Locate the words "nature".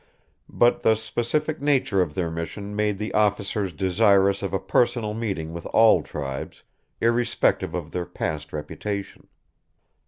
1.61-2.01